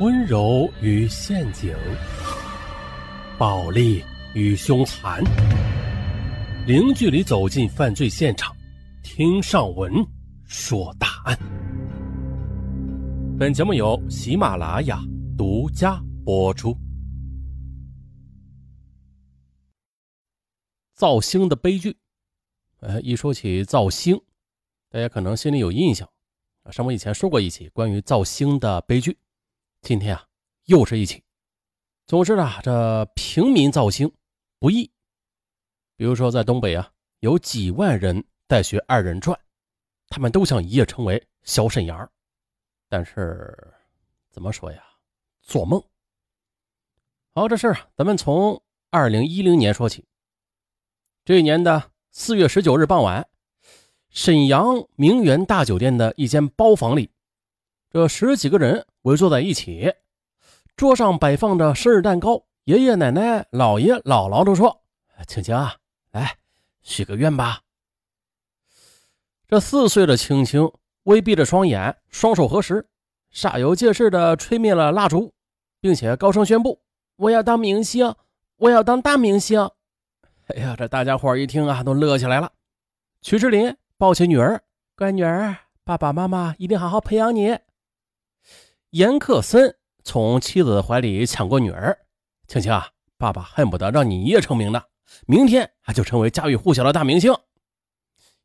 [0.00, 1.76] 温柔与陷阱，
[3.38, 4.02] 暴力
[4.34, 5.22] 与凶残，
[6.66, 8.56] 零距离走进犯罪现场，
[9.02, 9.92] 听上文
[10.46, 11.38] 说大案。
[13.38, 14.98] 本节目由喜马拉雅
[15.36, 16.74] 独家播出。
[20.94, 21.94] 造星的悲剧，
[22.78, 24.18] 呃，一说起造星，
[24.88, 26.08] 大家可能心里有印象。
[26.62, 29.18] 啊，上文以前说过一起关于造星的悲剧，
[29.82, 30.26] 今天啊
[30.64, 31.22] 又是一起。
[32.06, 34.12] 总之啊，这平民造星
[34.58, 34.90] 不易。
[35.96, 39.38] 比如说在东北啊，有几万人在学二人转，
[40.08, 42.10] 他们都想一夜成为小沈阳，
[42.88, 43.74] 但是
[44.30, 44.82] 怎么说呀，
[45.42, 45.82] 做梦。
[47.34, 50.04] 好，这事儿咱们从二零一零年说起。
[51.24, 53.28] 这一年的四月十九日傍晚。
[54.12, 57.12] 沈阳名媛大酒店的一间包房里，
[57.90, 59.92] 这十几个人围坐在一起，
[60.76, 62.44] 桌上摆放着生日蛋糕。
[62.64, 64.82] 爷爷奶奶、姥爷姥姥都说
[65.26, 65.74] ：“青青啊，
[66.12, 66.36] 来
[66.82, 67.60] 许个愿吧。”
[69.48, 70.70] 这四岁的青青
[71.02, 72.86] 微闭着双眼，双手合十，
[73.34, 75.32] 煞有介事地吹灭了蜡烛，
[75.80, 76.80] 并且高声宣布
[77.16, 78.14] ：“我要当明星，
[78.56, 79.68] 我要当大明星！”
[80.46, 82.52] 哎呀，这大家伙一听啊，都乐起来了。
[83.20, 83.76] 曲志林。
[83.98, 84.62] 抱起女儿，
[84.96, 87.58] 乖女儿，爸爸妈妈一定好好培养你。
[88.90, 91.96] 严克森从妻子的怀里抢过女儿，
[92.48, 94.82] 青青啊，爸爸恨不得让你一夜成名呢，
[95.26, 97.32] 明天他就成为家喻户晓的大明星。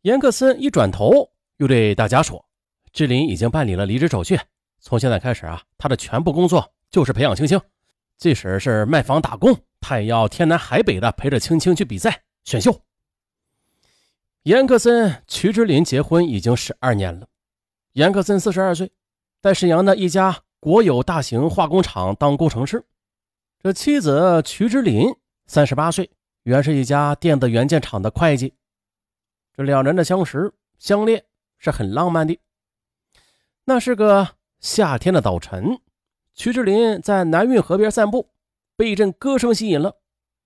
[0.00, 2.44] 严克森一转头，又对大家说
[2.92, 4.36] ：“志林已经办理了离职手续，
[4.80, 7.60] 从现在开始啊，他的全部工作就是培养青青，
[8.18, 12.80] 即使是卖房打工，他也要天南海北的陪着青青去比赛选秀。”
[14.42, 17.28] 严克森、曲志林结婚已经十二年了。
[17.92, 18.90] 严克森四十二岁，
[19.42, 22.86] 在沈阳的一家国有大型化工厂当工程师。
[23.58, 26.08] 这妻子曲之林三十八岁，
[26.44, 28.54] 原是一家电子元件厂的会计。
[29.52, 31.24] 这两人的相识相恋
[31.58, 32.38] 是很浪漫的。
[33.64, 35.80] 那是个夏天的早晨，
[36.34, 38.30] 曲之林在南运河边散步，
[38.76, 39.96] 被一阵歌声吸引了。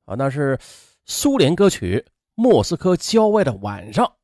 [0.06, 0.58] 啊，那是
[1.04, 2.06] 苏联歌曲。
[2.34, 4.16] 莫斯科郊外的晚上，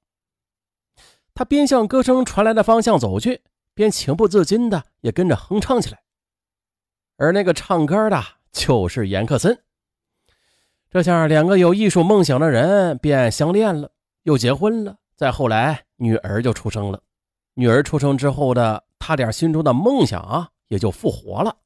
[1.34, 3.42] 他边向歌声传来的方向走去，
[3.74, 6.02] 便情不自禁的也跟着哼唱起来。
[7.16, 8.22] 而那个唱歌的
[8.52, 9.56] 就是严克森。
[10.90, 13.90] 这下两个有艺术梦想的人便相恋了，
[14.24, 14.98] 又结婚了。
[15.14, 17.00] 再后来，女儿就出生了。
[17.54, 21.56] 女儿出生之后的他俩心中的梦想啊，也就复活了，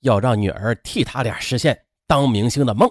[0.00, 2.90] 要让女儿替他俩实现当明星的梦。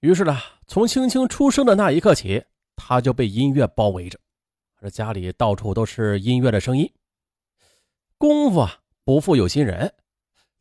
[0.00, 2.44] 于是呢，从青青出生的那一刻起，
[2.76, 4.18] 他就被音乐包围着，
[4.80, 6.90] 这家里到处都是音乐的声音。
[8.16, 9.92] 功夫啊，不负有心人，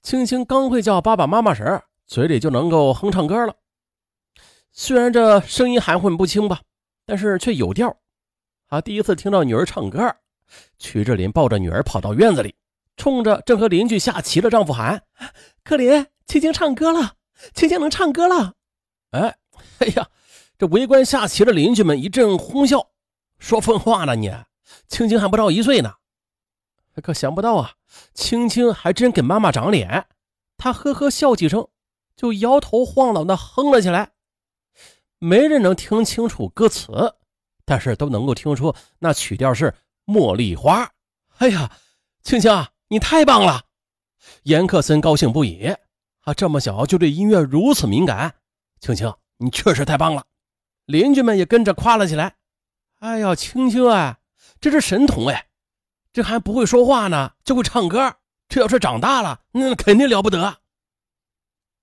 [0.02, 3.56] 青青刚会叫爸爸妈妈时，嘴里就能够哼唱歌了。
[4.74, 6.60] 虽然这声音含混不清吧，
[7.06, 7.96] 但是却有调。
[8.68, 10.14] 啊，第一次听到女儿唱歌，
[10.78, 12.54] 曲志林抱着女儿跑到院子里，
[12.98, 15.02] 冲着正和邻居下棋的丈夫喊
[15.64, 17.14] ：“克林，青青唱歌了，
[17.54, 18.56] 青青能唱歌了。”
[19.12, 19.38] 哎，
[19.80, 20.10] 哎呀，
[20.58, 22.90] 这围观下棋的邻居们一阵哄笑，
[23.40, 24.16] 说疯话呢！
[24.16, 24.32] 你
[24.88, 25.96] 青青还不到一岁呢，
[27.02, 27.74] 可想不到啊，
[28.14, 30.08] 青青还真给妈妈长脸。
[30.58, 31.68] 她呵呵笑几声，
[32.16, 34.12] 就摇头晃脑的哼了起来。
[35.18, 37.16] 没人能听清楚歌词，
[37.66, 39.72] 但是都能够听出那曲调是
[40.06, 40.86] 《茉莉花》。
[41.38, 41.72] 哎呀，
[42.22, 42.52] 青青，
[42.90, 43.64] 你太棒了！
[44.44, 45.74] 严克森高兴不已，
[46.22, 48.36] 啊，这么小就对音乐如此敏感。
[48.82, 50.26] 青青，你确实太棒了！
[50.86, 52.36] 邻居们也跟着夸了起来。
[53.00, 54.20] 哎呀，青青啊，
[54.60, 55.48] 这是神童哎！
[56.12, 58.16] 这还不会说话呢，就会唱歌。
[58.50, 60.58] 这要是长大了，那肯定了不得。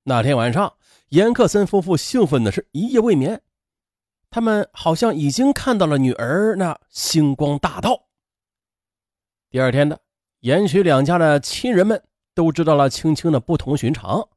[0.03, 0.75] 那天晚上，
[1.09, 3.41] 严克森夫妇兴奋的是一夜未眠。
[4.28, 8.09] 他们好像已经看到了女儿那星光大道。
[9.49, 9.99] 第二天的
[10.41, 12.02] 严徐两家的亲人们
[12.35, 14.29] 都知道了青青的不同寻常。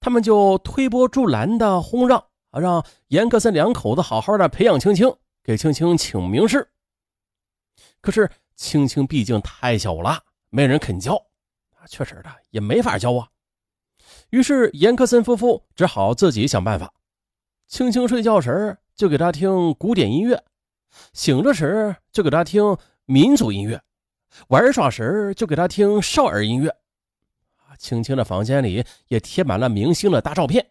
[0.00, 2.18] 他们就推波助澜的哄让
[2.50, 6.66] 啊，让严克森两口子好好的培养青青，给青青请名师。
[8.00, 11.22] 可是青青毕竟太小了，没人肯教，
[11.86, 13.28] 确实的也没法教啊。
[14.30, 16.92] 于是严克森夫妇只好自己想办法。
[17.66, 20.42] 青青睡觉时就给他听古典音乐，
[21.12, 23.82] 醒着时就给他听民族音乐，
[24.48, 26.74] 玩耍时就给他听少儿音乐。
[27.78, 30.70] 青青的房间里也贴满了明星的大照片，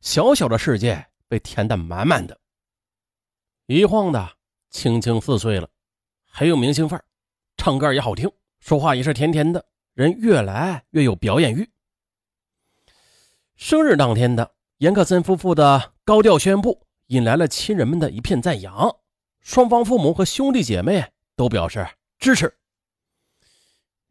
[0.00, 2.38] 小小的世界被填得满满的。
[3.68, 4.36] 一晃的，
[4.70, 5.68] 青青四岁了，
[6.30, 7.04] 很有明星范儿，
[7.56, 8.30] 唱歌也好听，
[8.60, 11.68] 说话也是甜甜的，人越来越有表演欲。
[13.56, 18.98] 生日当天的严克森夫妇的高调宣布，引来了亲人们的一片赞扬，
[19.40, 21.04] 双方父母和兄弟姐妹
[21.34, 21.84] 都表示
[22.20, 22.54] 支持。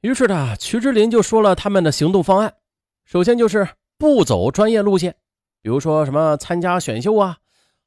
[0.01, 2.55] 于是呢，曲之林就说了他们的行动方案，
[3.05, 5.15] 首先就是不走专业路线，
[5.61, 7.37] 比如说什么参加选秀啊，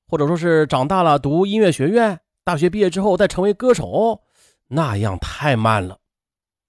[0.08, 4.22] 或者说是长大了读音乐学院，大学毕业之后再成为歌手，
[4.68, 5.98] 那样太慢了。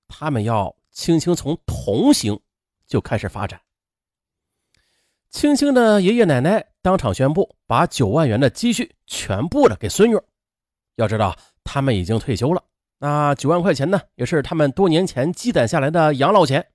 [0.09, 2.38] 他们要轻轻从童星
[2.86, 3.62] 就开始发展。
[5.30, 10.19] 青青的爷爷奶奶当场宣布，把九万元的积蓄全部的给孙女。
[10.95, 12.62] 要知道，他们已经退休了。
[12.97, 16.68] 那九万块钱呢，也是他们多年前积攒下来的养老钱。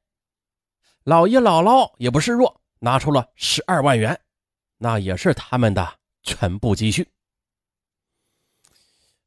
[1.04, 4.18] 姥爷姥姥也不示弱，拿出了十二万元，
[4.78, 7.06] 那也是他们的全部积蓄。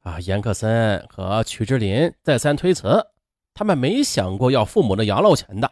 [0.02, 3.08] 啊，严克森和曲之林再三推辞，
[3.54, 5.72] 他们没想过要父母的养老钱的。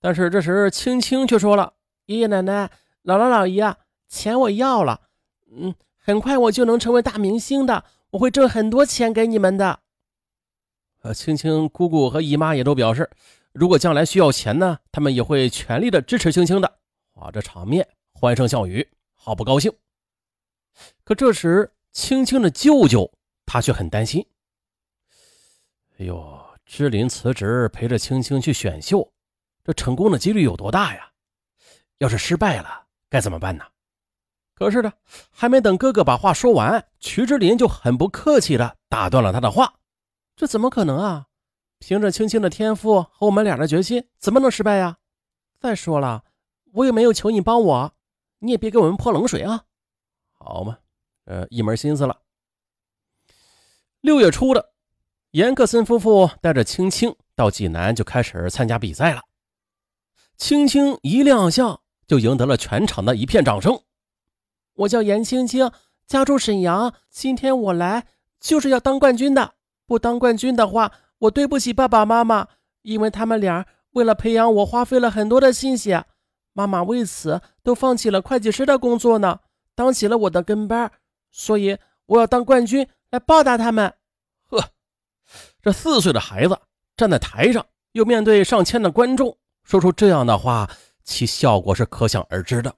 [0.00, 1.74] 但是这时青青却说了
[2.06, 2.70] ：“爷爷奶奶、
[3.04, 3.78] 姥姥姥爷啊，
[4.08, 5.02] 钱我要了。
[5.52, 9.80] 嗯，很快我就能成为大明星的，我会挣很多钱给你们的。”
[11.02, 13.10] 呃，青青姑姑和姨妈也都表示，
[13.52, 16.78] 如果将来需要钱呢，他们也会全力的支持青青的。
[17.14, 19.72] 啊，这场面欢声笑语，好不高兴。
[21.04, 23.12] 可这时，青青的舅舅
[23.46, 24.26] 他却很担心。
[25.98, 29.12] 哎呦，芝林辞职陪着青青去选秀，
[29.62, 31.10] 这成功的几率有多大呀？
[31.98, 33.64] 要是失败了，该怎么办呢？
[34.54, 34.92] 可是呢，
[35.30, 39.74] 还没等哥哥把话说完，徐之林就很不客气的打断了他的话。
[40.36, 41.26] 这怎么可能啊！
[41.78, 44.98] 凭着青青的天赋和我们俩的决心，怎么能失败呀？
[45.58, 46.24] 再说了，
[46.72, 47.94] 我也没有求你帮我，
[48.38, 49.64] 你也别给我们泼冷水啊！
[50.42, 50.76] 好嘛，
[51.26, 52.18] 呃，一门心思了。
[54.00, 54.72] 六月初的，
[55.30, 59.22] 严克森夫妇带着青青到济南就开始参加比赛了。
[60.36, 63.80] 青青一亮相就赢得了全场的一片掌声。
[64.74, 65.70] 我叫严青青，
[66.06, 68.06] 家住沈阳，今天我来
[68.40, 69.54] 就是要当冠军的。
[69.86, 72.48] 不当冠军的话，我对不起爸爸妈妈，
[72.82, 76.04] 因为他们俩为了培养我，花费了很多的心血。
[76.54, 79.40] 妈妈为此都放弃了会计师的工作呢，
[79.74, 80.90] 当起了我的跟班。
[81.30, 83.94] 所以我要当冠军来报答他们。
[84.50, 84.68] 呵，
[85.62, 86.58] 这四岁的孩子
[86.96, 90.70] 站在台上，又面对上千的观众，说出这样的话，
[91.04, 92.74] 其效果是可想而知的。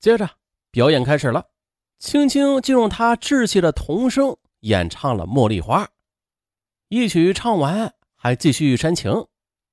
[0.00, 0.28] 接着
[0.72, 1.46] 表演开始了，
[2.00, 5.84] 青青就用他稚气的童声演唱了《茉莉花》。
[6.88, 9.26] 一曲唱完，还继续煽情。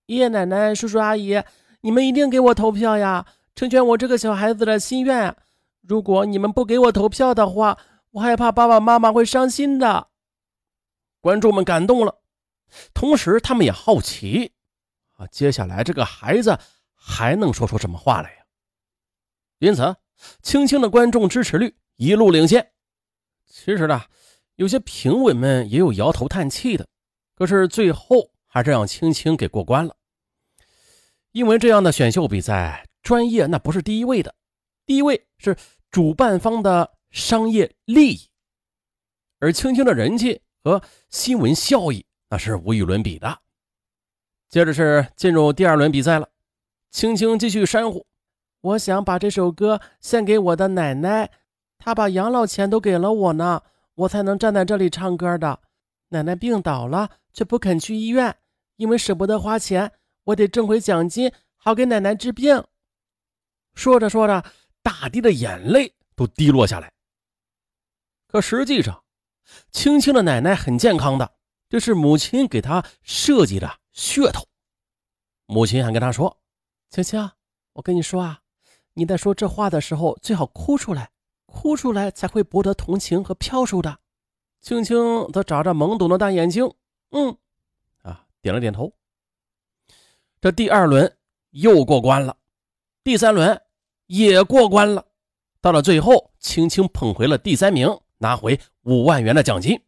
[0.06, 1.42] 爷爷奶奶、叔叔阿姨，
[1.82, 3.26] 你们一定给我投票呀，
[3.56, 5.36] 成全我这个小孩子的心愿。
[5.90, 7.80] 如果你们不给我投票的话，
[8.12, 10.10] 我害怕爸爸妈妈会伤心的。
[11.20, 12.22] 观众们感动了，
[12.94, 14.54] 同时他们也好奇
[15.14, 16.60] 啊，接下来这个孩子
[16.94, 18.46] 还能说出什么话来呀？
[19.58, 19.96] 因此，
[20.44, 22.72] 青青的观众支持率一路领先。
[23.48, 24.04] 其实呢，
[24.58, 26.88] 有些评委们也有摇头叹气的。
[27.34, 29.96] 可是最后还是让青青给过关了，
[31.32, 34.36] 因为这样的选秀比赛，专业那不是第一位的，
[34.86, 35.58] 第一位是
[35.92, 38.30] 主办方的商业利益，
[39.40, 43.40] 而青青的人气和新闻效益那是无与伦比的。
[44.50, 46.30] 接着是进入第二轮比赛了，
[46.92, 48.06] 青青继续煽呼
[48.62, 51.30] ：“我想把这首歌献给我的奶奶，
[51.78, 53.64] 她把养老钱都给了我呢，
[53.96, 55.60] 我才能站在这里唱歌的。
[56.10, 58.36] 奶奶病倒了。”却不肯去医院，
[58.78, 59.92] 因为舍不得花钱。
[60.24, 62.66] 我得挣回奖金，好给奶奶治病。
[63.76, 64.44] 说着说着，
[64.90, 66.92] 大滴的眼泪都滴落下来。
[68.26, 69.04] 可实际上，
[69.72, 71.32] 青青的奶奶很健康的，
[71.70, 74.48] 这是母亲给她设计的噱头。
[75.46, 76.42] 母亲还跟她说
[76.90, 77.32] ：“青青，
[77.74, 78.42] 我跟你说啊，
[78.94, 81.12] 你在说这话的时候，最好哭出来，
[81.46, 84.00] 哭出来才会博得同情和票数的。”
[84.62, 84.98] 青青
[85.32, 86.74] 则眨着懵懂的大眼睛。
[87.12, 87.38] 嗯，
[88.02, 88.92] 啊，点了点头。
[90.42, 91.16] 这第二轮
[91.52, 92.38] 又过关了，
[93.04, 93.62] 第三轮
[94.10, 95.06] 也过关了。
[95.62, 97.88] 到了最后，青青捧回了第三名，
[98.18, 99.80] 拿回五万元的奖金。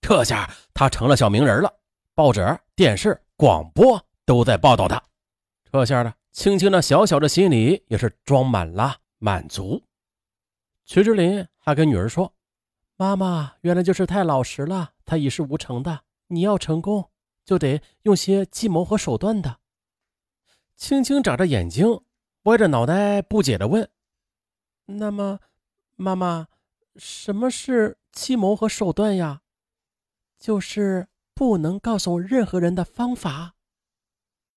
[0.00, 1.72] 这下他成了小名人了，
[2.14, 5.02] 报纸、电视、广播都在报道他。
[5.70, 9.82] 这下呢，青青那小小的心里也是装满了满足。
[10.84, 12.32] 徐志林还跟女儿说
[12.96, 17.10] ：“妈妈原来就是太老实了，她一事无成的。”你要成功，
[17.44, 19.60] 就得用些计谋和手段的。
[20.76, 22.00] 青青眨着眼睛，
[22.48, 23.90] 歪着脑袋，不解的问
[24.86, 25.40] ：“那么，
[25.96, 26.48] 妈妈，
[26.96, 29.42] 什么是计谋和手段呀？”
[30.40, 33.56] 就是不能告诉任何人的方法。